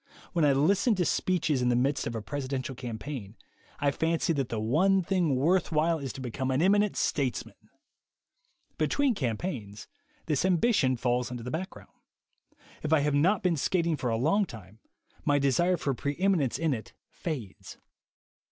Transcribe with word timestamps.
When 0.33 0.43
I 0.45 0.51
listen 0.51 0.95
to 0.95 1.05
speeches 1.05 1.61
in 1.61 1.69
the 1.69 1.75
midst 1.75 2.07
of 2.07 2.15
a 2.15 2.23
presidential 2.23 2.73
campaign, 2.73 3.35
I 3.79 3.91
fancy 3.91 4.33
that 4.33 4.49
the 4.49 4.59
one 4.59 5.03
thing 5.03 5.35
worth 5.35 5.71
while 5.71 5.99
is 5.99 6.11
to 6.13 6.21
become 6.21 6.49
an 6.49 6.59
eminent 6.59 6.97
statesman. 6.97 7.69
Between 8.79 9.13
campaigns, 9.13 9.87
this 10.25 10.43
ambition 10.43 10.97
falls 10.97 11.29
into 11.29 11.43
the 11.43 11.51
background. 11.51 11.91
If 12.81 12.91
I 12.91 13.01
have 13.01 13.13
not 13.13 13.43
been 13.43 13.55
skating 13.57 13.95
for 13.95 14.09
a 14.09 14.17
long 14.17 14.47
time, 14.47 14.79
my 15.23 15.37
desire 15.37 15.77
for 15.77 15.93
preem 15.93 16.19
inence 16.35 16.57
in 16.57 16.73
it 16.73 16.93
fades. 17.11 17.77